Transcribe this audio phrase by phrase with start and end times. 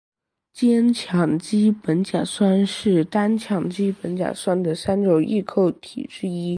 [0.51, 6.49] 间羟基苯甲酸是单羟基苯甲酸的三种异构体之一。